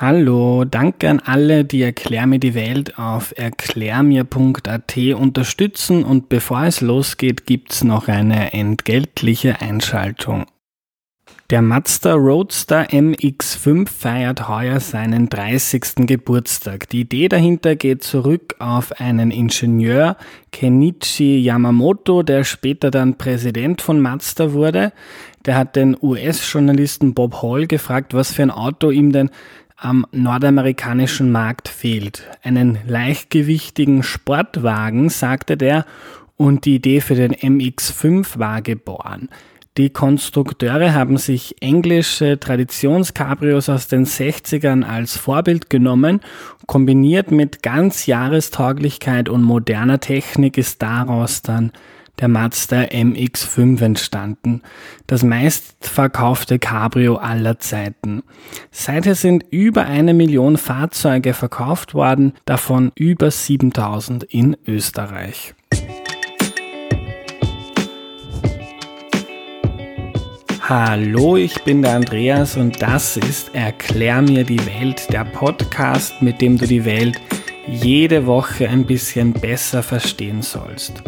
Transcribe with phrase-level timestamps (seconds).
[0.00, 6.80] Hallo, danke an alle, die Erklär mir die Welt auf erklärmir.at unterstützen und bevor es
[6.80, 10.46] losgeht, gibt's noch eine entgeltliche Einschaltung.
[11.50, 16.06] Der Mazda Roadster MX5 feiert heuer seinen 30.
[16.06, 16.88] Geburtstag.
[16.88, 20.16] Die Idee dahinter geht zurück auf einen Ingenieur,
[20.50, 24.92] Kenichi Yamamoto, der später dann Präsident von Mazda wurde.
[25.44, 29.30] Der hat den US-Journalisten Bob Hall gefragt, was für ein Auto ihm denn
[29.84, 32.22] am nordamerikanischen Markt fehlt.
[32.42, 35.84] Einen leichtgewichtigen Sportwagen, sagte der,
[36.36, 39.28] und die Idee für den MX5 war geboren.
[39.76, 46.20] Die Konstrukteure haben sich englische Traditionscabrios aus den 60ern als Vorbild genommen.
[46.66, 51.72] Kombiniert mit ganz Jahrestauglichkeit und moderner Technik ist daraus dann
[52.20, 54.62] der Mazda MX5 entstanden,
[55.06, 58.22] das meistverkaufte Cabrio aller Zeiten.
[58.70, 65.54] Seither sind über eine Million Fahrzeuge verkauft worden, davon über 7000 in Österreich.
[70.66, 76.40] Hallo, ich bin der Andreas und das ist Erklär mir die Welt, der Podcast, mit
[76.40, 77.20] dem du die Welt
[77.66, 81.02] jede Woche ein bisschen besser verstehen sollst.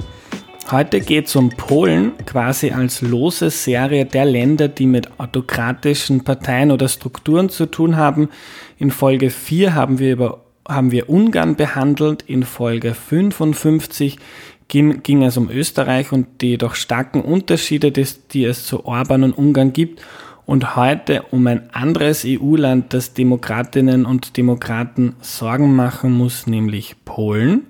[0.69, 6.72] Heute geht es um Polen, quasi als lose Serie der Länder, die mit autokratischen Parteien
[6.72, 8.31] oder Strukturen zu tun haben.
[8.77, 14.19] In Folge 4 haben wir, über, haben wir Ungarn behandelt, in Folge 55
[14.67, 19.39] ging, ging es um Österreich und die doch starken Unterschiede, die es zu Orban und
[19.39, 20.03] Ungarn gibt.
[20.47, 27.69] Und heute um ein anderes EU-Land, das Demokratinnen und Demokraten Sorgen machen muss, nämlich Polen.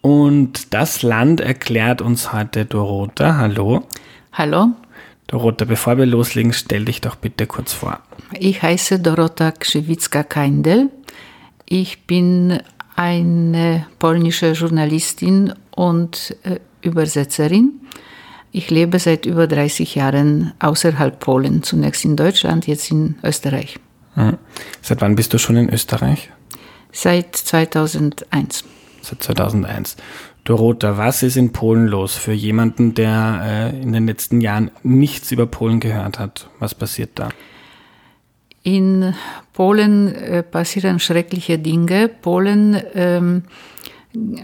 [0.00, 3.36] Und das Land erklärt uns heute Dorota.
[3.36, 3.86] Hallo.
[4.32, 4.68] Hallo.
[5.26, 8.00] Dorota, bevor wir loslegen, stell dich doch bitte kurz vor.
[8.38, 10.88] Ich heiße Dorota Krzywitzka-Keindel.
[11.66, 12.60] Ich bin
[12.96, 17.80] eine polnische Journalistin und äh, Übersetzerin.
[18.52, 23.78] Ich lebe seit über 30 Jahren außerhalb Polen, zunächst in Deutschland, jetzt in Österreich.
[24.16, 24.38] Mhm.
[24.82, 26.30] Seit wann bist du schon in Österreich?
[26.90, 28.64] Seit 2001
[29.02, 29.96] seit 2001.
[30.44, 35.30] Dorota, was ist in Polen los für jemanden, der äh, in den letzten Jahren nichts
[35.32, 36.48] über Polen gehört hat?
[36.58, 37.28] Was passiert da?
[38.62, 39.14] In
[39.52, 42.08] Polen äh, passieren schreckliche Dinge.
[42.08, 43.42] Polen ähm,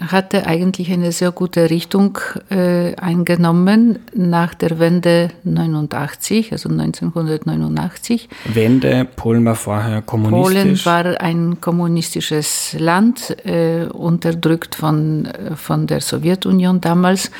[0.00, 2.19] hatte eigentlich eine sehr gute Richtung
[2.50, 8.28] äh, eingenommen nach der Wende 89, also 1989.
[8.44, 10.84] Wende, Polen war vorher kommunistisch.
[10.84, 17.33] Polen war ein kommunistisches Land, äh, unterdrückt von, von der Sowjetunion damals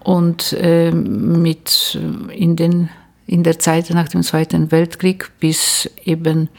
[0.00, 1.98] und äh, mit
[2.34, 2.90] in, den,
[3.26, 6.50] in der Zeit nach dem Zweiten Weltkrieg bis eben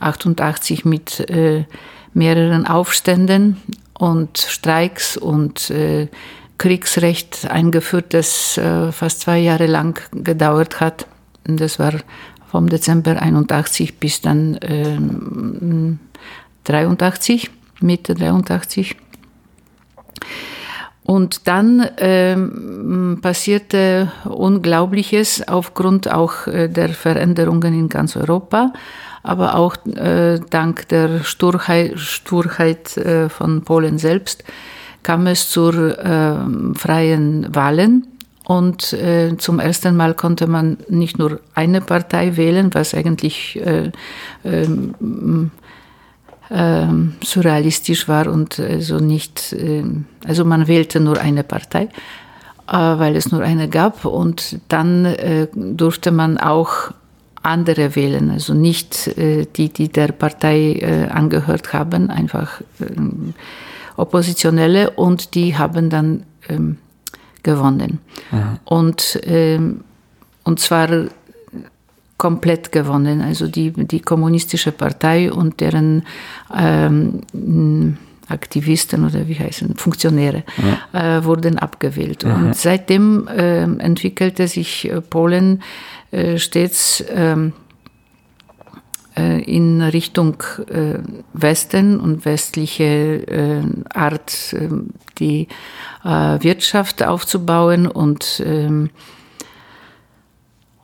[0.00, 1.64] 88 mit äh,
[2.12, 3.56] mehreren Aufständen
[3.98, 6.08] und Streiks und äh,
[6.56, 11.06] Kriegsrecht eingeführt, das äh, fast zwei Jahre lang gedauert hat.
[11.44, 11.94] Das war
[12.50, 14.98] vom Dezember 81 bis dann äh,
[16.64, 17.50] 83,
[17.80, 18.96] Mitte 83.
[21.04, 28.72] Und dann ähm, passierte Unglaubliches aufgrund auch äh, der Veränderungen in ganz Europa
[29.28, 34.42] aber auch äh, dank der Sturheit, Sturheit äh, von Polen selbst
[35.02, 36.34] kam es zu äh,
[36.74, 38.06] freien Wahlen.
[38.46, 43.92] Und äh, zum ersten Mal konnte man nicht nur eine Partei wählen, was eigentlich äh,
[44.44, 45.50] ähm,
[46.50, 51.88] ähm, surrealistisch war und also nicht, ähm, also man wählte nur eine Partei,
[52.66, 55.16] weil es nur eine gab und dann
[55.54, 56.92] durfte man auch
[57.42, 63.34] andere wählen, also nicht äh, die, die der Partei äh, angehört haben, einfach ähm,
[63.96, 66.78] Oppositionelle und die haben dann ähm,
[67.42, 68.00] gewonnen.
[68.30, 68.58] Mhm.
[68.64, 69.84] Und, ähm,
[70.44, 70.88] und zwar
[72.16, 76.04] komplett gewonnen, also die, die kommunistische Partei und deren
[76.54, 77.96] ähm,
[78.28, 80.42] Aktivisten oder wie heißen Funktionäre
[80.92, 81.18] ja.
[81.18, 82.24] äh, wurden abgewählt.
[82.24, 82.34] Mhm.
[82.34, 85.62] Und seitdem äh, entwickelte sich äh, Polen
[86.36, 87.52] stets ähm,
[89.16, 90.98] äh, in Richtung äh,
[91.32, 95.48] Westen und westliche Art, ähm, die
[96.02, 98.90] Wirtschaft aufzubauen und ähm,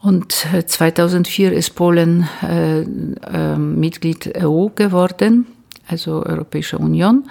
[0.05, 0.32] und
[0.67, 5.47] 2004 ist Polen äh, äh, Mitglied EU geworden,
[5.88, 7.25] also Europäische Union.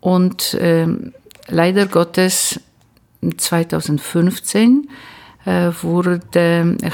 [0.00, 0.86] Und äh,
[1.48, 2.60] leider Gottes
[3.34, 4.92] 2015 äh,
[5.44, 6.20] wurde,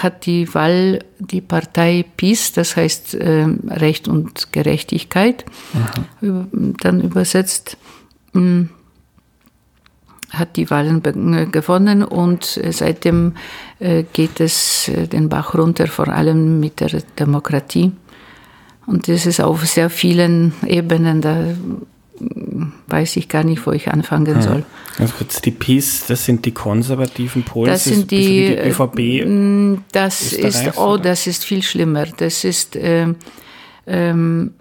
[0.02, 5.44] hat die Wahl die Partei PiS, das heißt äh, Recht und Gerechtigkeit,
[6.20, 6.74] mhm.
[6.80, 7.76] dann übersetzt,
[8.32, 8.70] hm,
[10.30, 11.02] hat die Wahlen
[11.34, 13.34] äh, gewonnen und seitdem
[14.12, 17.92] geht es den Bach runter, vor allem mit der Demokratie.
[18.86, 21.54] Und das ist auf sehr vielen Ebenen, da
[22.86, 24.42] weiß ich gar nicht, wo ich anfangen hm.
[24.42, 24.64] soll.
[24.98, 28.98] Also kurz die PiS, das sind die konservativen Polen, das sind die, die ÖVP.
[28.98, 31.04] Äh, das ist, oh, oder?
[31.04, 32.06] das ist viel schlimmer.
[32.06, 33.16] Das ist ähm,
[33.86, 34.54] ähm,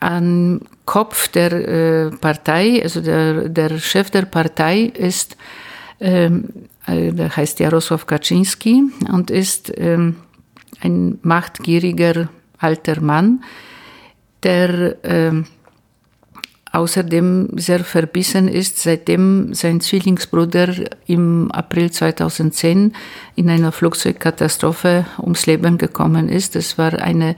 [0.00, 5.36] an Kopf der äh, Partei, also der, der Chef der Partei ist,
[6.00, 6.48] ähm,
[6.86, 10.16] äh, der heißt Jarosław Kaczynski und ist ähm,
[10.80, 12.28] ein machtgieriger
[12.58, 13.42] alter Mann,
[14.42, 15.46] der ähm,
[16.76, 20.74] außerdem sehr verbissen ist, seitdem sein Zwillingsbruder
[21.06, 22.92] im April 2010
[23.34, 26.54] in einer Flugzeugkatastrophe ums Leben gekommen ist.
[26.54, 27.36] Das war eine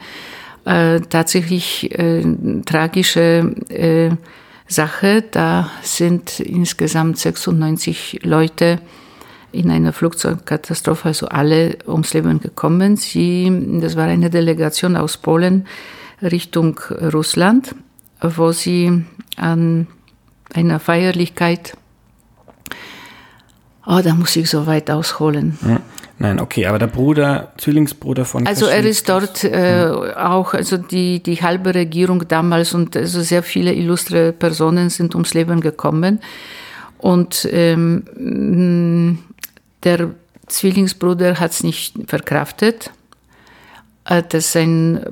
[0.65, 2.25] äh, tatsächlich äh,
[2.67, 4.11] tragische äh,
[4.67, 5.23] Sache.
[5.31, 8.81] Da sind insgesamt 96 Leute
[9.53, 12.97] in einer Flugzeugkatastrophe, also alle ums Leben gekommen.
[12.97, 15.67] Sie, das war eine Delegation aus Polen
[16.21, 17.75] Richtung Russland
[18.21, 19.05] wo sie
[19.37, 19.87] an
[20.53, 21.77] einer Feierlichkeit,
[23.87, 25.59] oh, da muss ich so weit ausholen.
[25.67, 25.81] Ja.
[26.21, 29.87] Nein, okay, aber der Bruder, Zwillingsbruder von Also er ist dort äh,
[30.17, 35.35] auch, also die, die halbe Regierung damals und also sehr viele illustre Personen sind ums
[35.35, 36.19] Leben gekommen.
[36.99, 39.19] Und ähm,
[39.85, 40.11] der
[40.49, 42.91] Zwillingsbruder hat es nicht verkraftet
[44.09, 45.05] dass sein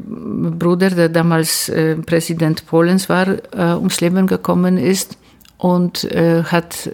[0.58, 5.18] Bruder, der damals äh, Präsident Polens war, äh, ums Leben gekommen ist
[5.58, 6.90] und hat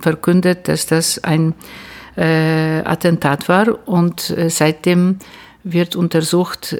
[0.00, 1.54] verkündet, dass das ein
[2.16, 3.88] Attentat war.
[3.88, 5.20] Und seitdem
[5.62, 6.76] wird untersucht,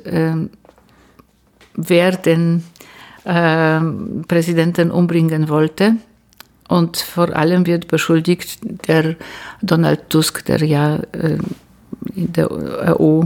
[1.76, 2.64] wer den
[4.26, 5.94] Präsidenten umbringen wollte.
[6.68, 8.58] Und vor allem wird beschuldigt
[8.88, 9.14] der
[9.62, 10.98] Donald Tusk, der ja
[12.16, 12.50] in der
[13.00, 13.22] EU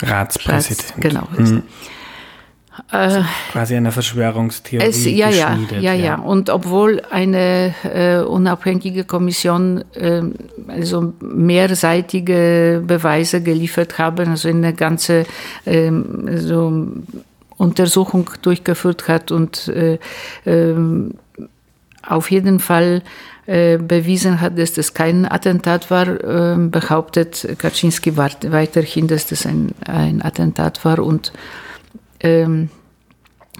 [0.00, 0.92] Ratspräsident.
[0.92, 1.28] Rats, genau.
[1.36, 1.62] Mhm.
[2.90, 3.20] Äh,
[3.52, 4.86] quasi eine Verschwörungstheorie.
[4.86, 10.22] Es, ja, ja, ja, ja, Und obwohl eine äh, unabhängige Kommission äh,
[10.68, 15.26] also mehrseitige Beweise geliefert haben, also eine ganze
[15.66, 16.88] ähm, so
[17.58, 19.98] Untersuchung durchgeführt hat und äh,
[20.46, 21.12] ähm,
[22.06, 23.02] auf jeden Fall
[23.46, 29.72] äh, bewiesen hat, dass das kein Attentat war, äh, behauptet Kaczynski weiterhin, dass das ein,
[29.84, 31.32] ein Attentat war und
[32.20, 32.70] ähm,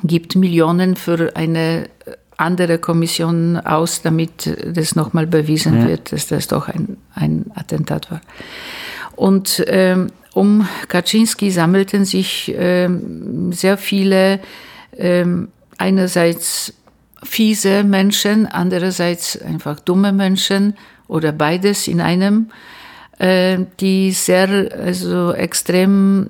[0.04, 1.88] gibt Millionen für eine
[2.36, 5.88] andere Kommission aus, damit das nochmal bewiesen ja.
[5.88, 8.20] wird, dass das doch ein, ein Attentat war.
[9.16, 14.40] Und ähm, um Kaczynski sammelten sich ähm, sehr viele
[14.96, 16.74] ähm, einerseits
[17.22, 20.74] fiese Menschen, andererseits einfach dumme Menschen
[21.08, 22.50] oder beides in einem,
[23.18, 26.22] äh, die sehr also extrem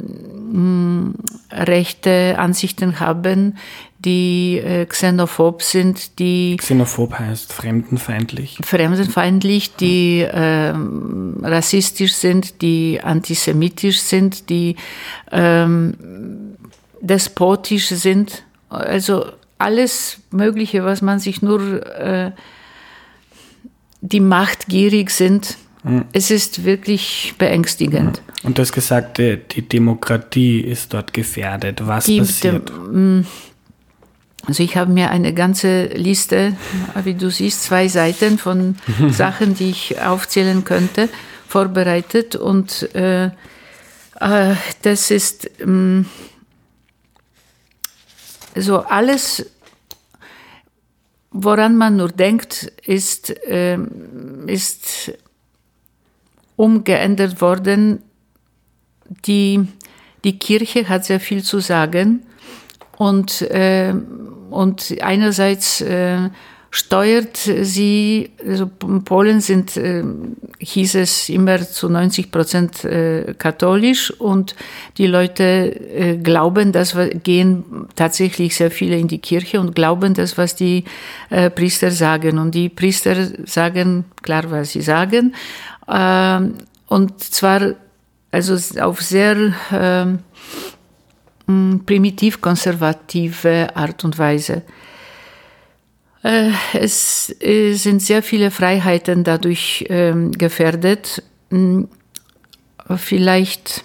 [0.53, 1.15] mm,
[1.50, 3.56] rechte Ansichten haben,
[4.05, 10.75] die äh, xenophob sind, die xenophob heißt fremdenfeindlich, fremdenfeindlich, die äh,
[11.43, 14.77] rassistisch sind, die antisemitisch sind, die
[15.31, 15.94] ähm,
[17.00, 19.25] despotisch sind, also
[19.62, 22.32] alles Mögliche, was man sich nur, äh,
[24.01, 25.56] die machtgierig sind.
[25.84, 26.05] Mhm.
[26.13, 28.22] Es ist wirklich beängstigend.
[28.27, 28.48] Mhm.
[28.48, 31.87] Und das Gesagte, die Demokratie ist dort gefährdet.
[31.87, 32.70] Was die, passiert?
[32.70, 33.25] De,
[34.44, 36.56] also ich habe mir eine ganze Liste,
[37.05, 38.77] wie du siehst, zwei Seiten von
[39.10, 41.08] Sachen, die ich aufzählen könnte,
[41.46, 42.34] vorbereitet.
[42.34, 43.31] Und äh, äh,
[44.82, 45.48] das ist...
[45.65, 46.06] Mh,
[48.55, 49.46] so alles,
[51.32, 53.79] woran man nur denkt, ist, äh,
[54.46, 55.12] ist
[56.56, 58.03] umgeändert worden.
[59.27, 59.67] Die,
[60.24, 62.24] die Kirche hat sehr viel zu sagen
[62.96, 63.94] und, äh,
[64.51, 66.31] und einerseits äh,
[66.74, 70.02] steuert sie, also Polen sind, äh,
[70.58, 74.56] hieß es immer zu 90 Prozent äh, katholisch und
[74.96, 80.14] die Leute äh, glauben, dass wir gehen tatsächlich sehr viele in die Kirche und glauben
[80.14, 80.84] das, was die
[81.29, 82.38] äh, Priester sagen.
[82.38, 85.34] Und die Priester sagen klar, was sie sagen.
[85.86, 86.55] Ähm,
[86.86, 87.74] und zwar
[88.31, 90.20] also auf sehr ähm,
[91.84, 94.62] primitiv konservative Art und Weise.
[96.22, 101.22] Äh, es äh, sind sehr viele Freiheiten dadurch ähm, gefährdet.
[101.50, 101.88] hm,
[102.96, 103.84] vielleicht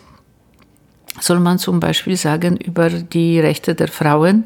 [1.20, 4.46] soll man zum Beispiel sagen über die Rechte der Frauen,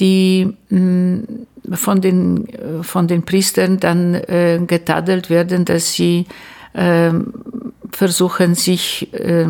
[0.00, 2.48] die hm, von den,
[2.82, 6.26] von den Priestern dann äh, getadelt werden, dass sie
[6.72, 7.10] äh,
[7.90, 9.46] versuchen, sich äh,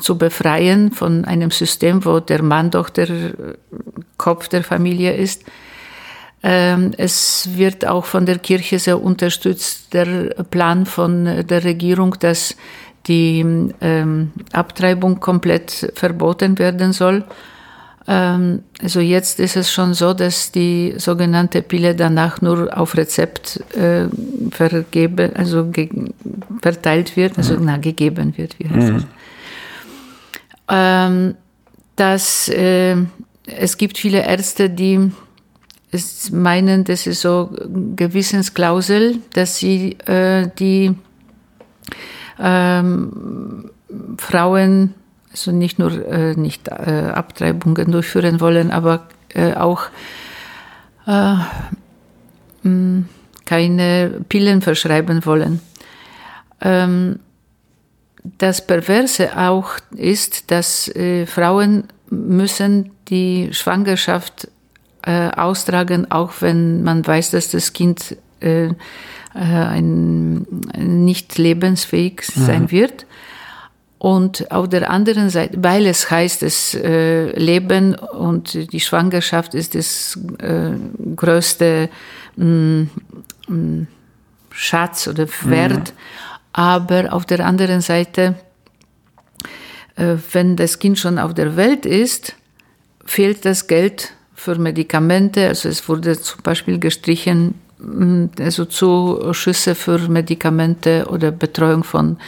[0.00, 3.08] zu befreien von einem System, wo der Mann doch der
[4.18, 5.44] Kopf der Familie ist.
[6.42, 12.54] Ähm, es wird auch von der Kirche sehr unterstützt, der Plan von der Regierung, dass
[13.06, 13.44] die
[13.80, 17.24] ähm, Abtreibung komplett verboten werden soll.
[18.06, 23.62] Ähm, also jetzt ist es schon so, dass die sogenannte Pille danach nur auf Rezept
[23.76, 24.06] äh,
[24.50, 25.70] vergeben, also
[26.62, 27.64] verteilt wird, also mhm.
[27.64, 28.94] na, gegeben wird, wie heißt mhm.
[28.94, 29.06] das?
[30.70, 31.34] Ähm,
[31.96, 32.96] dass äh,
[33.46, 35.10] es gibt viele Ärzte, die
[35.90, 37.50] es meinen, das ist so
[37.96, 40.94] Gewissensklausel, dass sie äh, die
[42.38, 43.70] ähm,
[44.18, 44.94] Frauen
[45.30, 49.82] also nicht nur äh, nicht äh, Abtreibungen durchführen wollen, aber äh, auch
[51.06, 51.36] äh,
[52.62, 53.04] mh,
[53.44, 55.60] keine Pillen verschreiben wollen.
[56.60, 57.20] Ähm,
[58.38, 64.48] das Perverse auch ist, dass äh, Frauen müssen die Schwangerschaft
[65.02, 68.72] äh, austragen, auch wenn man weiß, dass das Kind äh, äh
[69.34, 72.70] ein, nicht lebensfähig sein mhm.
[72.70, 73.06] wird.
[73.98, 79.74] Und auf der anderen Seite, weil es heißt, das äh, Leben und die Schwangerschaft ist
[79.74, 80.70] das äh,
[81.16, 81.90] größte
[82.36, 82.90] mh, mm,
[83.48, 83.86] mh, mm,
[84.50, 85.92] Schatz oder Wert.
[85.92, 85.98] Mhm.
[86.52, 88.36] Aber auf der anderen Seite,
[89.96, 92.34] äh, wenn das Kind schon auf der Welt ist,
[93.04, 95.48] fehlt das Geld für Medikamente.
[95.48, 102.18] Also es wurde zum Beispiel gestrichen, mm, also Zuschüsse für Medikamente oder Betreuung von,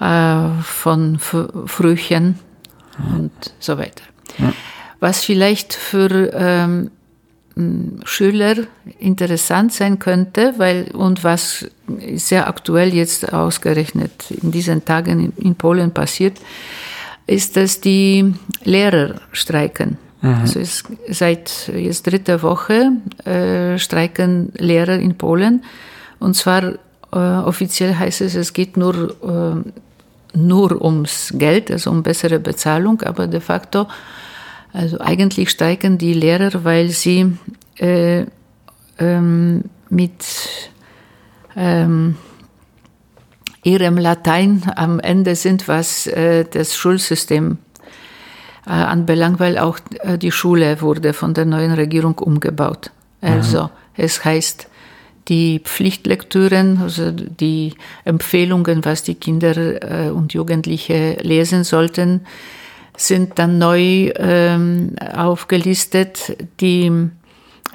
[0.00, 2.38] äh, von Frühchen
[3.16, 4.04] und so weiter.
[4.38, 4.52] Ja.
[5.00, 6.90] Was vielleicht für ähm,
[8.04, 8.56] Schüler
[8.98, 11.66] interessant sein könnte, weil und was
[12.14, 16.38] sehr aktuell jetzt ausgerechnet in diesen Tagen in, in Polen passiert,
[17.26, 19.96] ist, dass die Lehrer streiken.
[20.22, 20.34] Mhm.
[20.34, 22.92] Also es, seit jetzt dritter Woche
[23.24, 25.64] äh, streiken Lehrer in Polen.
[26.18, 26.74] Und zwar
[27.12, 29.64] äh, offiziell heißt es, es geht nur,
[30.34, 33.86] äh, nur ums Geld, also um bessere Bezahlung, aber de facto,
[34.72, 37.32] also eigentlich streiken die Lehrer, weil sie
[37.78, 38.26] äh,
[38.98, 40.24] ähm, mit
[41.56, 42.16] ähm,
[43.64, 47.58] ihrem Latein am Ende sind, was äh, das Schulsystem
[48.66, 52.90] äh, anbelangt, weil auch äh, die Schule wurde von der neuen Regierung umgebaut.
[53.20, 53.70] Also mhm.
[53.96, 54.68] es heißt,
[55.28, 57.74] die Pflichtlektüren, also die
[58.04, 62.22] Empfehlungen, was die Kinder äh, und Jugendliche lesen sollten,
[62.96, 66.36] sind dann neu ähm, aufgelistet.
[66.60, 66.90] Die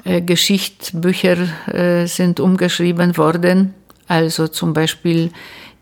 [0.04, 3.74] äh, Geschichtsbücher äh, sind umgeschrieben worden.
[4.06, 5.30] Also zum Beispiel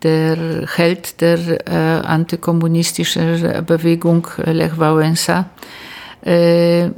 [0.05, 5.47] der Held der äh, antikommunistischen Bewegung Lech Wałęsa
[6.25, 6.91] äh,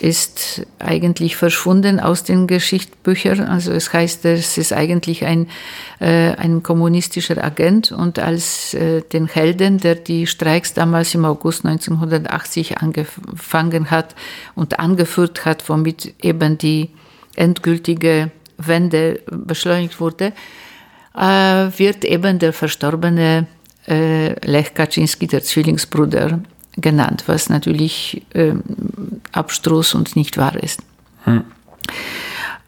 [0.00, 3.40] ist eigentlich verschwunden aus den Geschichtsbüchern.
[3.40, 5.48] Also es heißt, es ist eigentlich ein,
[6.00, 11.64] äh, ein kommunistischer Agent und als äh, den Helden, der die Streiks damals im August
[11.64, 14.14] 1980 angefangen hat
[14.54, 16.90] und angeführt hat, womit eben die
[17.34, 20.32] endgültige Wende beschleunigt wurde,
[21.16, 23.46] wird eben der verstorbene
[23.88, 26.40] äh, Lech Kaczynski, der Zwillingsbruder,
[26.76, 28.52] genannt, was natürlich äh,
[29.32, 30.82] abstrus und nicht wahr ist.
[31.24, 31.44] Hm.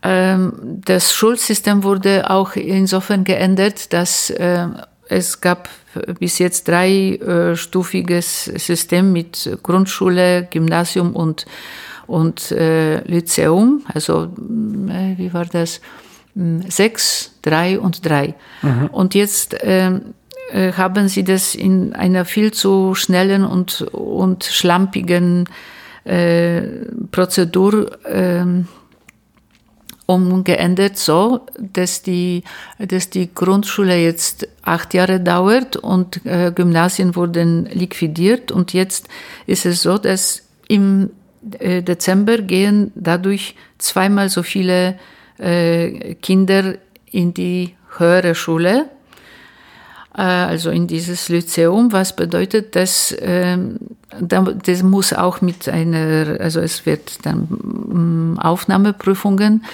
[0.03, 0.53] Ähm,
[0.85, 4.67] das Schulsystem wurde auch insofern geändert, dass äh,
[5.09, 5.69] es gab
[6.19, 11.47] bis jetzt dreistufiges System mit Grundschule, Gymnasium und,
[12.07, 13.83] und äh, Lyzeum.
[13.93, 14.25] Also,
[14.89, 15.81] äh, wie war das?
[16.69, 18.35] Sechs, drei und drei.
[18.63, 18.87] Mhm.
[18.93, 20.15] Und jetzt ähm,
[20.53, 25.49] äh, haben sie das in einer viel zu schnellen und, und schlampigen
[26.05, 26.63] äh,
[27.11, 28.45] Prozedur äh,
[30.07, 32.45] umgeändert, so dass die,
[32.79, 39.09] dass die Grundschule jetzt acht Jahre dauert und äh, Gymnasien wurden liquidiert und jetzt
[39.47, 41.11] ist es so, dass im
[41.59, 44.99] äh, Dezember gehen dadurch zweimal so viele
[45.39, 46.75] äh, Kinder
[47.11, 48.89] in die höhere Schule
[50.19, 53.79] äh, also in dieses Lyzeum, was bedeutet, dass ähm,
[54.21, 59.65] das muss auch mit einer, also es wird dann mm, Aufnahmeprüfungen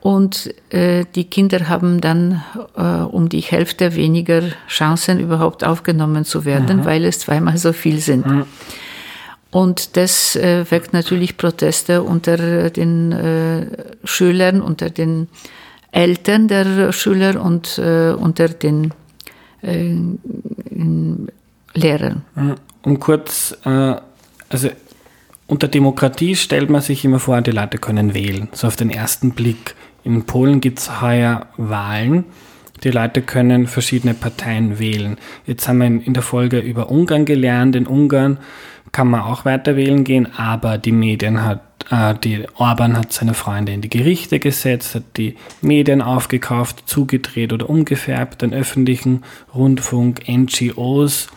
[0.00, 2.42] Und äh, die Kinder haben dann
[2.76, 6.84] äh, um die Hälfte weniger Chancen, überhaupt aufgenommen zu werden, mhm.
[6.84, 8.26] weil es zweimal so viel sind.
[8.26, 8.44] Mhm.
[9.52, 13.66] Und das äh, weckt natürlich Proteste unter den äh,
[14.02, 15.28] Schülern, unter den
[15.92, 18.94] Eltern der Schüler und äh, unter den
[19.60, 19.94] äh,
[21.74, 22.22] Lehrern.
[22.34, 22.54] Mhm.
[22.84, 23.96] Um kurz, äh,
[24.48, 24.70] also
[25.46, 29.32] unter Demokratie stellt man sich immer vor, die Leute können wählen, so auf den ersten
[29.32, 29.74] Blick.
[30.02, 32.24] In Polen gibt es heuer Wahlen.
[32.84, 35.18] Die Leute können verschiedene Parteien wählen.
[35.46, 37.76] Jetzt haben wir in der Folge über Ungarn gelernt.
[37.76, 38.38] In Ungarn
[38.92, 43.34] kann man auch weiter wählen gehen, aber die Medien hat, äh, die Orban hat seine
[43.34, 50.28] Freunde in die Gerichte gesetzt, hat die Medien aufgekauft, zugedreht oder umgefärbt, den öffentlichen Rundfunk,
[50.28, 51.28] NGOs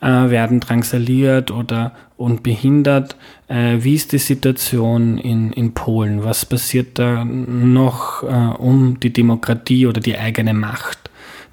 [0.00, 3.16] äh, werden drangsaliert oder und behindert.
[3.46, 6.24] Äh, wie ist die Situation in, in Polen?
[6.24, 10.98] Was passiert da noch, äh, um die Demokratie oder die eigene Macht,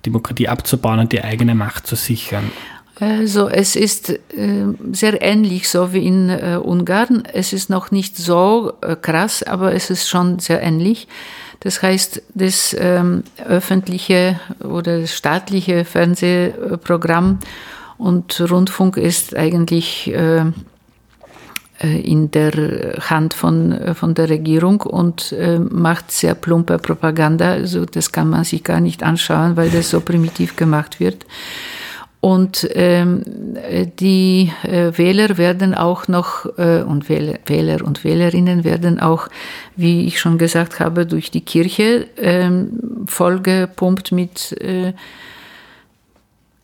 [0.05, 2.51] Demokratie abzubauen und die eigene Macht zu sichern?
[2.99, 4.19] Also es ist äh,
[4.91, 7.23] sehr ähnlich so wie in äh, Ungarn.
[7.31, 11.07] Es ist noch nicht so äh, krass, aber es ist schon sehr ähnlich.
[11.59, 17.39] Das heißt, das ähm, öffentliche oder staatliche Fernsehprogramm
[17.97, 20.11] und Rundfunk ist eigentlich
[21.79, 22.51] in der
[23.09, 25.33] Hand von, von der Regierung und
[25.69, 27.51] macht sehr plumpe Propaganda.
[27.51, 31.25] Also das kann man sich gar nicht anschauen, weil das so primitiv gemacht wird.
[32.23, 33.21] Und ähm,
[33.99, 39.27] die äh, Wähler werden auch noch, äh, und Wähler, Wähler, und Wählerinnen werden auch,
[39.75, 44.93] wie ich schon gesagt habe, durch die Kirche ähm, vollgepumpt mit äh,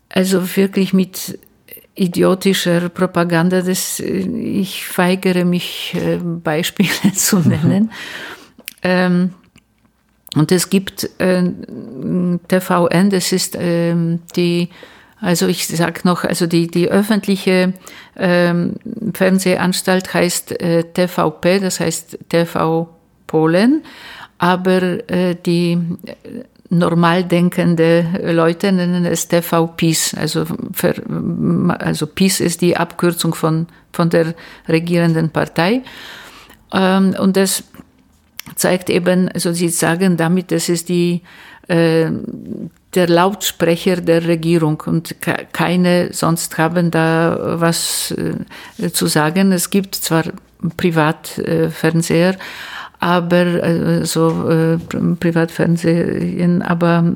[0.08, 1.38] also wirklich mit
[1.94, 7.50] idiotischer Propaganda, das, ich weigere mich, äh, Beispiele zu mhm.
[7.50, 7.92] nennen.
[8.82, 9.34] Ähm,
[10.36, 11.44] und es gibt äh,
[12.48, 14.70] TVN, das ist ähm, die,
[15.22, 17.74] also ich sage noch, also die, die öffentliche
[18.16, 18.76] ähm,
[19.14, 22.90] Fernsehanstalt heißt äh, TVP, das heißt TV
[23.28, 23.84] Polen,
[24.38, 25.78] aber äh, die
[26.70, 30.14] normal denkende Leute nennen es TV PiS.
[30.14, 30.94] Also, für,
[31.80, 34.36] also PiS ist die Abkürzung von, von der
[34.68, 35.82] regierenden Partei.
[36.72, 37.64] Ähm, und das
[38.56, 41.22] zeigt eben, also sie sagen damit, das ist die,
[41.68, 42.10] äh,
[42.96, 45.16] der Lautsprecher der Regierung und
[45.54, 48.14] keine sonst haben da was
[48.80, 49.52] äh, zu sagen.
[49.52, 50.24] Es gibt zwar
[50.76, 52.36] Privatfernseher,
[53.00, 54.78] aber äh, so äh,
[55.20, 57.14] Privatfernsehen, aber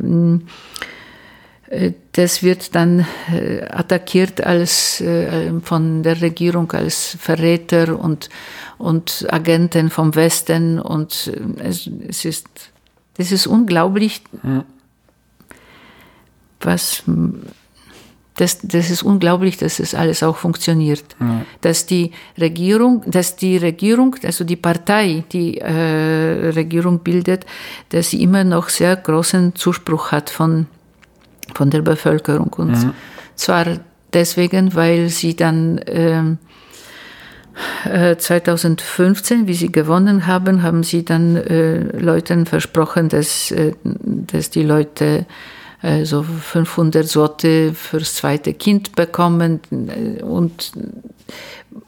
[1.70, 8.30] äh, das wird dann äh, attackiert als äh, von der Regierung als Verräter und
[8.78, 12.48] und Agenten vom Westen und es, es ist
[13.18, 14.22] das ist unglaublich.
[16.66, 17.04] Was
[18.36, 21.04] das, das ist unglaublich, dass das alles auch funktioniert.
[21.20, 21.46] Ja.
[21.62, 27.46] Dass die Regierung, dass die Regierung, also die Partei, die äh, Regierung bildet,
[27.90, 30.66] dass sie immer noch sehr großen Zuspruch hat von,
[31.54, 32.52] von der Bevölkerung.
[32.54, 32.94] Und ja.
[33.36, 33.66] zwar
[34.14, 36.40] deswegen, weil sie dann ähm,
[37.86, 44.50] äh, 2015, wie sie gewonnen haben, haben sie dann äh, Leuten versprochen, dass, äh, dass
[44.50, 45.28] die Leute
[45.84, 49.60] also 500 Sorte fürs zweite Kind bekommen
[50.22, 50.72] und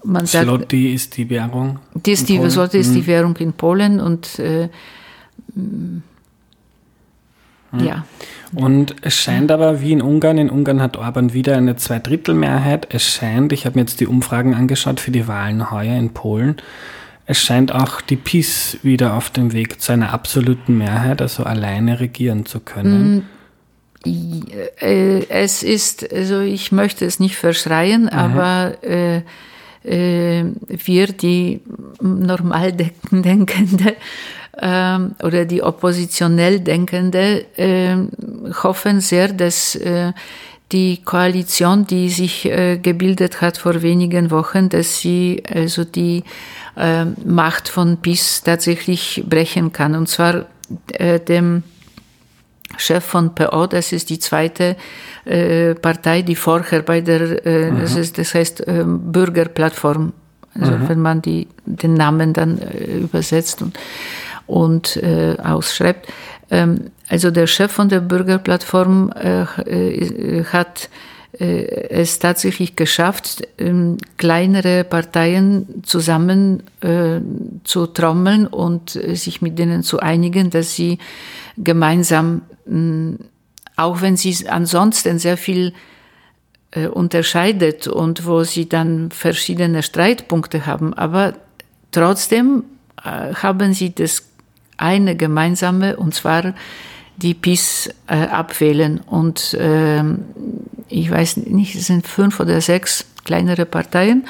[0.04, 1.80] man sagt, Zloty ist die Währung.
[1.94, 3.08] Die ist die, Zloty ist die mhm.
[3.08, 4.68] Währung in Polen und äh,
[5.56, 6.04] mhm.
[7.80, 8.06] ja.
[8.54, 12.88] Und es scheint aber wie in Ungarn, in Ungarn hat Orban wieder eine Zweidrittelmehrheit.
[12.94, 16.58] Es scheint, ich habe mir jetzt die Umfragen angeschaut für die Wahlen heuer in Polen,
[17.28, 22.00] es scheint auch die PiS wieder auf dem Weg zu einer absoluten Mehrheit, also alleine
[22.00, 23.26] regieren zu können.
[24.06, 28.10] Äh, es ist, also ich möchte es nicht verschreien, mhm.
[28.10, 29.22] aber äh,
[29.84, 31.62] äh, wir, die
[32.02, 32.74] normal
[33.12, 33.96] denkende
[34.58, 37.98] äh, oder die oppositionell denkende, äh,
[38.64, 40.14] hoffen sehr, dass äh,
[40.72, 46.24] die Koalition, die sich äh, gebildet hat vor wenigen Wochen, dass sie also die
[46.76, 49.96] äh, Macht von PiS tatsächlich brechen kann.
[49.96, 50.46] Und zwar
[51.28, 51.62] dem
[52.78, 54.76] Chef von PO, das ist die zweite
[55.26, 57.82] äh, Partei, die vorher bei der, äh, mhm.
[57.82, 60.14] das, ist, das heißt äh, Bürgerplattform,
[60.60, 60.90] also mhm.
[60.90, 63.78] wenn man die, den Namen dann äh, übersetzt und,
[64.48, 66.08] und äh, ausschreibt.
[66.52, 70.90] Ähm, also der Chef von der Bürgerplattform äh, hat
[71.38, 76.64] es tatsächlich geschafft, ähm, kleinere Parteien zusammen
[77.66, 80.98] zu trommeln und sich mit denen zu einigen, dass sie
[81.58, 82.44] gemeinsam,
[83.76, 85.74] auch wenn sie ansonsten sehr viel
[86.92, 91.34] unterscheidet und wo sie dann verschiedene Streitpunkte haben, aber
[91.92, 92.64] trotzdem
[93.02, 94.24] haben sie das
[94.78, 96.54] eine gemeinsame, und zwar
[97.18, 99.00] die PiS äh, abwählen.
[99.00, 100.04] Und äh,
[100.90, 104.28] ich weiß nicht, es sind fünf oder sechs kleinere Parteien.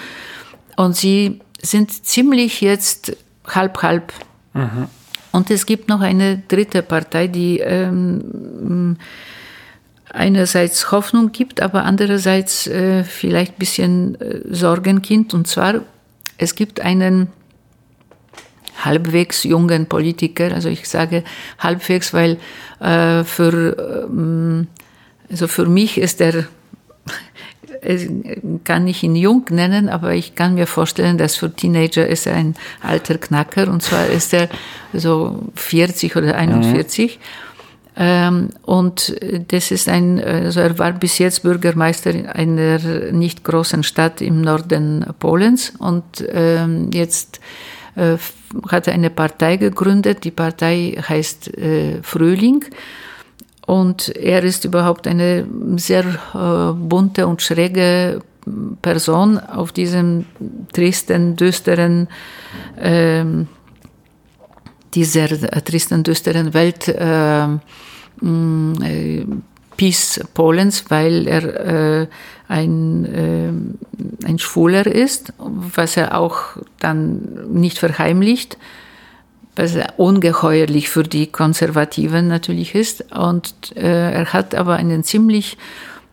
[0.76, 3.16] Und sie sind ziemlich jetzt
[3.48, 4.14] halb-halb.
[4.54, 4.88] Mhm.
[5.36, 8.96] Und es gibt noch eine dritte Partei, die ähm,
[10.10, 15.34] einerseits Hoffnung gibt, aber andererseits äh, vielleicht ein bisschen äh, Sorgenkind.
[15.34, 15.82] Und zwar,
[16.38, 17.28] es gibt einen
[18.84, 20.54] halbwegs jungen Politiker.
[20.54, 21.26] Also ich sage
[21.60, 22.38] halbwegs, weil
[22.80, 24.68] äh, für, ähm,
[25.30, 26.46] also für mich ist er,
[28.64, 32.36] kann ich ihn jung nennen, aber ich kann mir vorstellen, dass für Teenager ist er
[32.36, 34.50] ein alter Knacker und zwar ist er
[34.94, 37.18] so 40 oder 41.
[37.18, 37.22] Mhm.
[37.98, 39.16] Ähm, und
[39.48, 42.80] das ist ein, also er war bis jetzt Bürgermeister einer
[43.12, 47.40] nicht großen Stadt im Norden Polens und ähm, jetzt
[47.96, 48.18] äh,
[48.70, 50.24] hat eine Partei gegründet.
[50.26, 52.66] Die Partei heißt äh, Frühling.
[53.66, 55.48] Und er ist überhaupt eine
[55.78, 58.22] sehr äh, bunte und schräge
[58.82, 60.26] Person auf diesem
[60.72, 62.08] tristen, düsteren,
[62.80, 63.26] äh,
[64.94, 65.28] dieser
[65.64, 67.46] tristen, düsteren Welt äh,
[68.24, 69.26] äh,
[69.78, 72.08] Peace Polens, weil er äh,
[72.48, 78.58] ein, äh, ein Schwuler ist, was er auch dann nicht verheimlicht,
[79.56, 83.12] was ungeheuerlich für die Konservativen natürlich ist.
[83.14, 85.58] Und äh, er hat aber einen ziemlich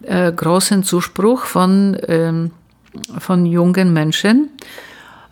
[0.02, 2.50] äh, großen Zuspruch von, ähm,
[3.18, 4.50] von jungen Menschen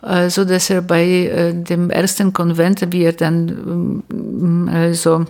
[0.03, 5.25] äh, so dass er bei äh, dem ersten Konvent, wie er dann ähm, also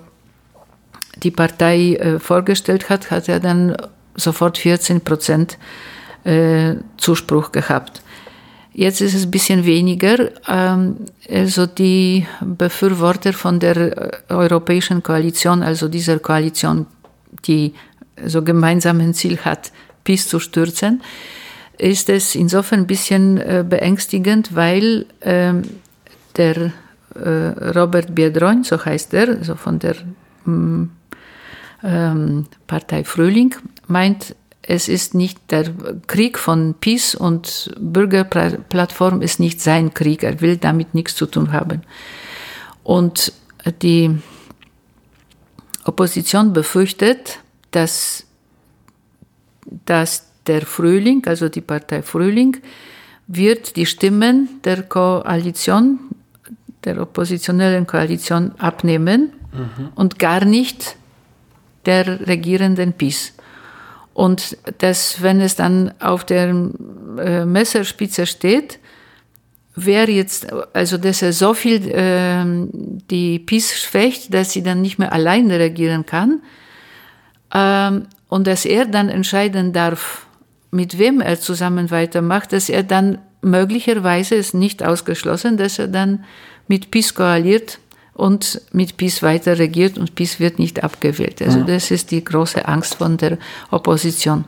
[1.23, 3.75] die Partei äh, vorgestellt hat, hat er dann
[4.15, 5.57] sofort 14 Prozent
[6.23, 8.01] äh, Zuspruch gehabt.
[8.73, 10.29] Jetzt ist es ein bisschen weniger.
[10.47, 10.97] Ähm,
[11.29, 13.77] also die Befürworter von der
[14.29, 16.85] äh, Europäischen Koalition, also dieser Koalition,
[17.45, 17.73] die
[18.25, 19.71] so gemeinsam ein Ziel hat,
[20.03, 21.01] PiS zu stürzen,
[21.77, 23.35] ist es insofern ein bisschen
[23.67, 25.63] beängstigend, weil ähm,
[26.37, 26.71] der
[27.15, 29.95] Robert Biedroń, so heißt er, also von der
[30.45, 30.83] mm,
[31.83, 33.55] ähm, Partei Frühling
[33.87, 35.73] meint, es ist nicht der
[36.07, 40.23] Krieg von Peace und Bürgerplattform ist nicht sein Krieg.
[40.23, 41.81] Er will damit nichts zu tun haben.
[42.83, 43.33] Und
[43.81, 44.17] die
[45.85, 47.39] Opposition befürchtet,
[47.71, 48.25] dass,
[49.85, 52.57] dass der Frühling, also die Partei Frühling,
[53.27, 55.99] wird die Stimmen der Koalition,
[56.83, 59.89] der oppositionellen Koalition abnehmen mhm.
[59.95, 60.97] und gar nicht
[61.85, 63.33] der regierenden PiS.
[64.21, 66.49] Und dass, wenn es dann auf der
[67.17, 68.77] äh, Messerspitze steht,
[69.75, 72.45] wer jetzt, also dass er so viel äh,
[73.09, 76.43] die PiS schwächt, dass sie dann nicht mehr alleine regieren kann
[77.51, 80.27] ähm, und dass er dann entscheiden darf,
[80.69, 86.25] mit wem er zusammen weitermacht, dass er dann möglicherweise ist nicht ausgeschlossen, dass er dann
[86.67, 87.79] mit PiS koaliert
[88.21, 91.41] und mit PiS weiter regiert und PiS wird nicht abgewählt.
[91.41, 93.39] Also das ist die große Angst von der
[93.71, 94.45] Opposition.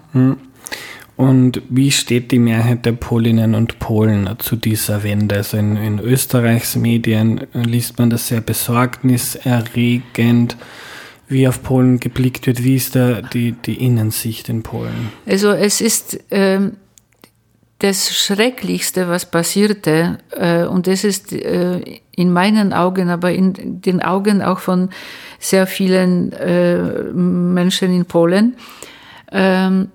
[1.16, 5.38] Und wie steht die Mehrheit der Polinnen und Polen zu dieser Wende?
[5.38, 10.56] Also in, in Österreichs Medien liest man das sehr besorgniserregend,
[11.28, 12.64] wie auf Polen geblickt wird.
[12.64, 15.10] Wie ist da die, die Innensicht in Polen?
[15.26, 16.74] Also es ist ähm,
[17.80, 21.82] das Schrecklichste, was passierte, äh, und das ist äh,
[22.16, 24.90] in meinen Augen, aber in den Augen auch von
[25.40, 26.78] sehr vielen äh,
[27.14, 28.56] Menschen in Polen,
[29.32, 29.90] ähm,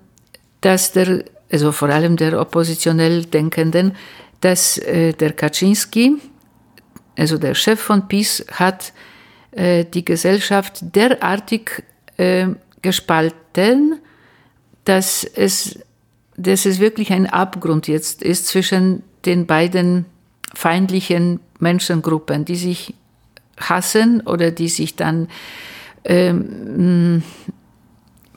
[0.61, 3.95] dass der, also vor allem der oppositionell Denkenden,
[4.41, 6.17] dass äh, der Kaczynski,
[7.17, 8.93] also der Chef von PiS, hat
[9.51, 11.83] äh, die Gesellschaft derartig
[12.17, 12.47] äh,
[12.81, 13.99] gespalten,
[14.85, 15.79] dass es
[16.39, 20.05] dass es wirklich ein Abgrund jetzt ist zwischen den beiden
[20.53, 22.93] feindlichen Menschengruppen, die sich
[23.57, 25.27] hassen oder die sich dann
[26.05, 27.23] ähm,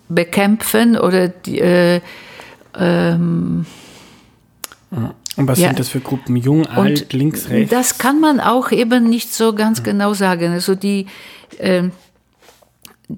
[0.08, 2.00] bekämpfen oder die, äh,
[2.76, 3.66] ähm,
[5.36, 5.68] und was ja.
[5.68, 6.36] sind das für Gruppen?
[6.36, 7.70] Jung, alt, Und links, rechts?
[7.70, 10.52] Das kann man auch eben nicht so ganz genau sagen.
[10.52, 11.06] Also die,
[11.58, 11.84] äh,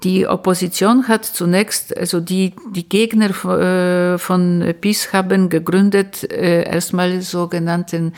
[0.02, 7.20] die Opposition hat zunächst, also die, die Gegner äh, von PiS haben gegründet, äh, erstmal
[7.20, 8.12] sogenannten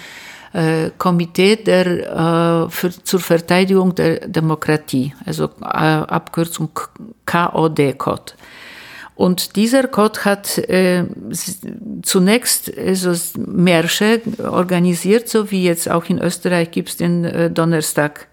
[0.53, 6.71] äh, Komitee der, für, zur Verteidigung der Demokratie, also Abkürzung
[7.27, 8.33] KOD-Code.
[9.17, 11.05] Und dieser Code hat äh,
[12.03, 18.29] zunächst also Märsche organisiert, so wie jetzt auch in Österreich gibt es den äh, Donnerstag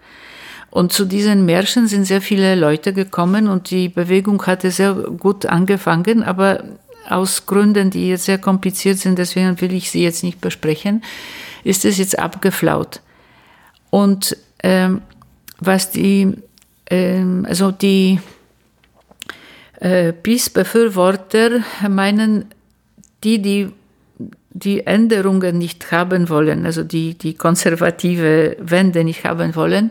[0.74, 5.46] und zu diesen Märschen sind sehr viele Leute gekommen und die Bewegung hatte sehr gut
[5.46, 6.64] angefangen, aber
[7.08, 11.04] aus Gründen, die jetzt sehr kompliziert sind, deswegen will ich sie jetzt nicht besprechen,
[11.62, 13.02] ist es jetzt abgeflaut.
[13.90, 15.02] Und ähm,
[15.60, 16.32] was die,
[16.90, 18.18] ähm, also die
[19.78, 22.46] äh, PiS-Befürworter meinen,
[23.22, 23.68] die, die
[24.50, 29.90] die Änderungen nicht haben wollen, also die, die konservative Wende nicht haben wollen,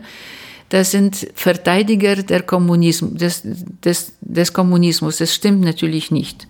[0.74, 5.18] das sind Verteidiger der Kommunismus, des, des, des Kommunismus.
[5.18, 6.48] Das stimmt natürlich nicht.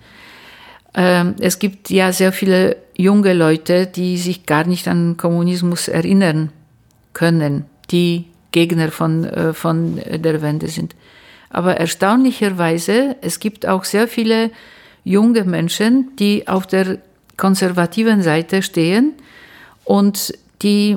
[0.94, 6.52] Ähm, es gibt ja sehr viele junge Leute, die sich gar nicht an Kommunismus erinnern
[7.12, 10.96] können, die Gegner von, äh, von der Wende sind.
[11.50, 14.50] Aber erstaunlicherweise, es gibt auch sehr viele
[15.04, 16.96] junge Menschen, die auf der
[17.36, 19.12] konservativen Seite stehen
[19.84, 20.32] und
[20.62, 20.96] die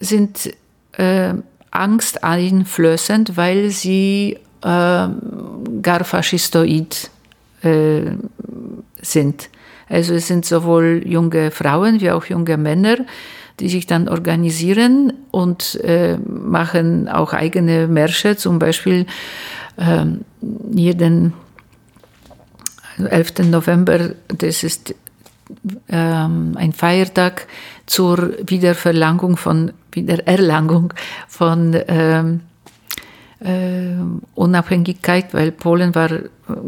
[0.00, 0.54] sind
[0.92, 1.34] äh,
[1.70, 5.08] Angst einflößend, weil sie äh,
[5.82, 7.10] gar faschistoid
[7.62, 8.02] äh,
[9.00, 9.48] sind.
[9.88, 12.96] Also es sind sowohl junge Frauen wie auch junge Männer,
[13.58, 19.06] die sich dann organisieren und äh, machen auch eigene Märsche, zum Beispiel
[19.76, 20.06] äh,
[20.72, 21.34] jeden
[22.98, 23.50] 11.
[23.50, 24.94] November, das ist
[25.88, 27.46] ähm, ein Feiertag
[27.86, 30.94] zur Wiederverlangung von, Wiedererlangung
[31.28, 32.40] von ähm,
[33.40, 33.96] äh,
[34.34, 36.10] Unabhängigkeit, weil Polen war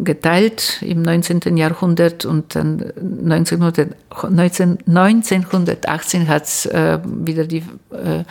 [0.02, 1.56] geteilt im 19.
[1.56, 3.96] Jahrhundert und dann 1900,
[4.30, 8.22] 19, 1918 hat es äh, wieder die äh,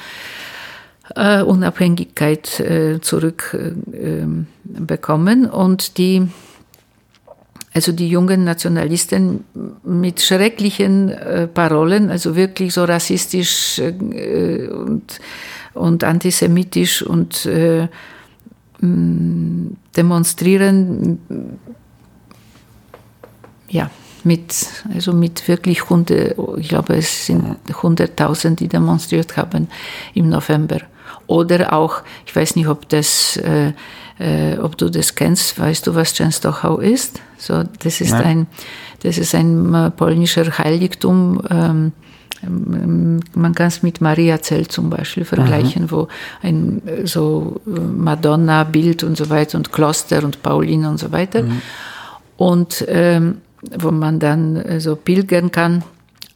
[1.15, 6.29] äh Unabhängigkeit äh, zurückbekommen und die
[7.73, 9.45] also die jungen Nationalisten
[9.83, 15.19] mit schrecklichen äh, Parolen, also wirklich so rassistisch äh, und,
[15.73, 17.87] und antisemitisch und äh,
[18.81, 21.19] demonstrieren,
[23.69, 23.89] ja,
[24.23, 24.53] mit,
[24.93, 29.67] also mit wirklich Hunde, ich glaube, es sind hunderttausend, die demonstriert haben
[30.13, 30.79] im November.
[31.27, 33.39] Oder auch, ich weiß nicht, ob das
[34.21, 37.21] äh, ob du das kennst, weißt du, was Częstochow ist?
[37.37, 38.45] So, das ist ein,
[39.01, 41.41] das ist ein äh, polnischer Heiligtum.
[41.49, 41.91] Ähm,
[42.43, 45.91] ähm, man kann es mit Mariazell zum Beispiel vergleichen, mhm.
[45.91, 46.07] wo
[46.43, 51.41] ein äh, so äh, Madonna-Bild und so weiter und Kloster und Pauline und so weiter.
[51.43, 51.61] Mhm.
[52.37, 53.37] Und ähm,
[53.79, 55.83] wo man dann so pilgern kann.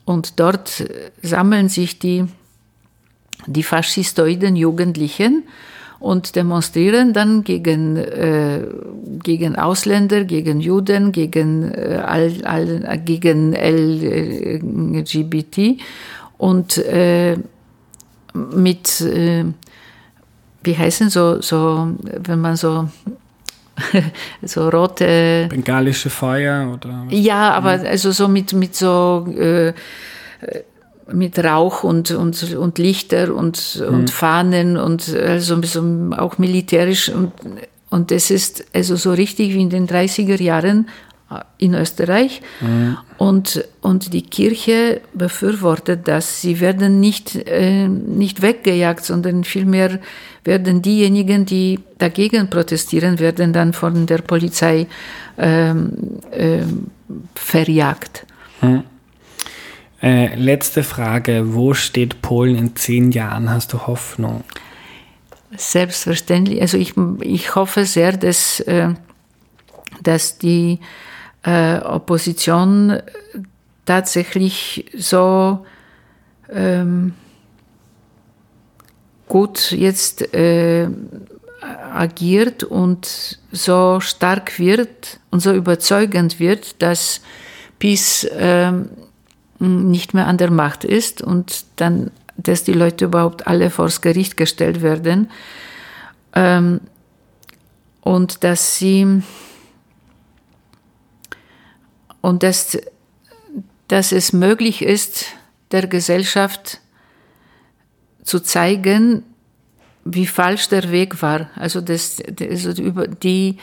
[0.05, 0.85] Und dort
[1.23, 2.25] sammeln sich die,
[3.47, 5.43] die faschistoiden Jugendlichen
[5.99, 8.61] und demonstrieren dann gegen, äh,
[9.23, 15.81] gegen Ausländer, gegen Juden, gegen, äh, all, all, gegen LGBT
[16.37, 17.37] und äh,
[18.33, 19.45] mit, äh,
[20.63, 22.89] wie heißen so, so, wenn man so
[24.41, 29.73] so rote bengalische Feuer oder ja aber also so mit mit so äh,
[31.11, 33.95] mit Rauch und, und, und Lichter und, mhm.
[33.95, 35.59] und Fahnen und also
[36.17, 37.09] auch militärisch.
[37.09, 37.31] Und,
[37.89, 40.87] und das ist also so richtig wie in den 30er Jahren
[41.29, 42.41] äh, in Österreich.
[42.61, 42.97] Mhm.
[43.17, 46.41] Und, und die Kirche befürwortet das.
[46.41, 49.99] Sie werden nicht, äh, nicht weggejagt, sondern vielmehr
[50.43, 54.87] werden diejenigen, die dagegen protestieren, werden dann von der Polizei
[55.37, 56.63] ähm, äh,
[57.35, 58.25] verjagt.
[58.61, 58.83] Mhm.
[60.05, 61.55] Äh, letzte Frage.
[61.55, 63.49] Wo steht Polen in zehn Jahren?
[63.49, 64.43] Hast du Hoffnung?
[65.57, 66.61] Selbstverständlich.
[66.61, 68.89] Also ich, ich hoffe sehr, dass, äh,
[70.03, 70.79] dass die
[71.41, 73.01] äh, Opposition
[73.87, 75.65] tatsächlich so
[76.51, 77.15] ähm,
[79.27, 80.87] gut jetzt äh,
[81.91, 87.21] agiert und so stark wird und so überzeugend wird, dass
[87.79, 88.89] PiS ähm,
[89.59, 94.37] nicht mehr an der Macht ist und dann, dass die Leute überhaupt alle vors Gericht
[94.37, 95.29] gestellt werden
[96.33, 96.81] ähm,
[98.01, 99.21] und dass sie
[102.21, 102.77] und dass,
[103.87, 105.27] dass es möglich ist,
[105.71, 106.81] der Gesellschaft
[108.23, 109.23] zu zeigen,
[110.03, 111.49] wie falsch der Weg war.
[111.55, 113.57] Also das, das über die,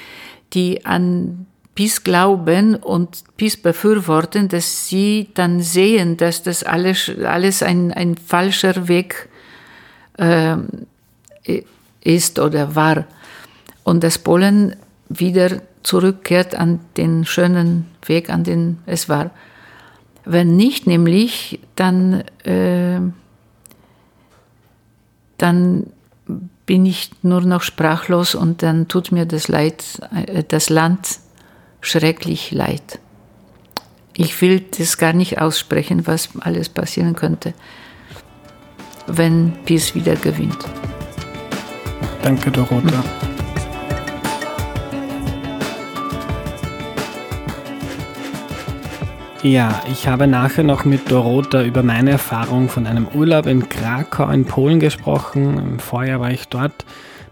[0.53, 7.63] die an Peace glauben und Peace befürworten, dass sie dann sehen, dass das alles, alles
[7.63, 9.29] ein, ein falscher Weg
[10.19, 10.57] äh,
[12.03, 13.07] ist oder war.
[13.85, 14.77] Und dass Polen
[15.09, 19.31] wieder zurückkehrt an den schönen Weg, an den es war.
[20.25, 23.01] Wenn nicht nämlich, dann, äh,
[25.39, 25.87] dann
[26.67, 29.83] bin ich nur noch sprachlos und dann tut mir das Leid,
[30.15, 31.19] äh, das Land
[31.83, 32.99] schrecklich leid.
[34.15, 37.53] Ich will das gar nicht aussprechen, was alles passieren könnte,
[39.07, 40.59] wenn Peace wieder gewinnt.
[42.23, 43.03] Danke, Dorota.
[49.43, 54.31] Ja, ich habe nachher noch mit Dorota über meine Erfahrung von einem Urlaub in Krakau
[54.31, 55.59] in Polen gesprochen.
[55.59, 56.85] Im Vorjahr war ich dort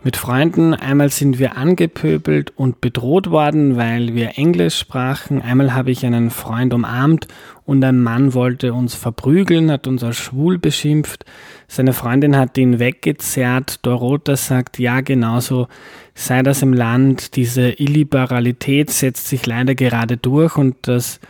[0.02, 0.74] mit Freunden.
[0.74, 5.42] Einmal sind wir angepöbelt und bedroht worden, weil wir Englisch sprachen.
[5.42, 7.28] Einmal habe ich einen Freund umarmt
[7.64, 11.24] und ein Mann wollte uns verprügeln, hat uns als schwul beschimpft.
[11.68, 13.84] Seine Freundin hat ihn weggezerrt.
[13.86, 15.68] Dorota sagt, ja, genauso
[16.14, 17.36] sei das im Land.
[17.36, 21.20] Diese Illiberalität setzt sich leider gerade durch und das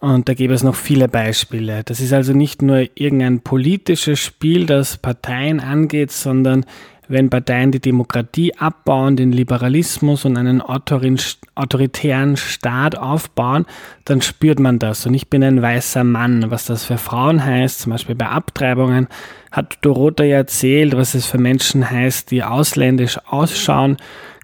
[0.00, 1.82] und da gäbe es noch viele Beispiele.
[1.84, 6.64] Das ist also nicht nur irgendein politisches Spiel, das Parteien angeht, sondern
[7.08, 13.66] wenn Parteien die Demokratie abbauen, den Liberalismus und einen autoritären Staat aufbauen,
[14.04, 15.06] dann spürt man das.
[15.06, 16.50] Und ich bin ein weißer Mann.
[16.50, 19.08] Was das für Frauen heißt, zum Beispiel bei Abtreibungen,
[19.50, 23.96] hat Dorota ja erzählt, was es für Menschen heißt, die ausländisch ausschauen,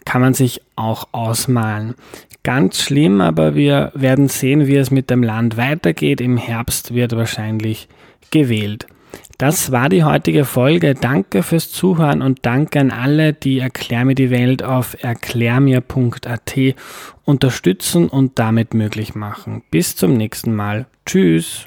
[0.04, 1.94] kann man sich auch ausmalen.
[2.42, 6.20] Ganz schlimm, aber wir werden sehen, wie es mit dem Land weitergeht.
[6.20, 7.88] Im Herbst wird wahrscheinlich
[8.30, 8.86] gewählt.
[9.38, 10.94] Das war die heutige Folge.
[10.94, 16.54] Danke fürs Zuhören und danke an alle, die Erklär mir die Welt auf erklärmir.at
[17.24, 19.62] unterstützen und damit möglich machen.
[19.70, 20.86] Bis zum nächsten Mal.
[21.04, 21.66] Tschüss.